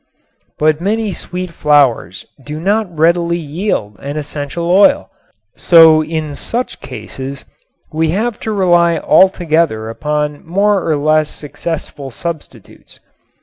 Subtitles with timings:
[0.57, 5.11] But many sweet flowers do not readily yield an essential oil,
[5.55, 7.45] so in such oases
[7.91, 12.99] we have to rely altogether upon more or less successful substitutes.